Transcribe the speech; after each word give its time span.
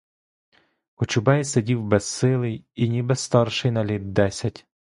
Кочубей 0.95 1.43
сидів 1.43 1.83
безсилий 1.83 2.65
і 2.75 2.89
ніби 2.89 3.15
старший 3.15 3.71
на 3.71 3.85
літ 3.85 4.13
десять. 4.13 4.67